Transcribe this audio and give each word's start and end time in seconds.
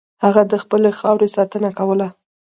هغه 0.23 0.41
د 0.51 0.53
خپلې 0.63 0.89
خاورې 0.99 1.27
ساتنه 1.35 1.69
کوله. 1.79 2.07